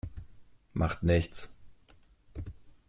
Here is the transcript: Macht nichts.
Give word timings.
Macht 0.73 1.03
nichts. 1.03 1.53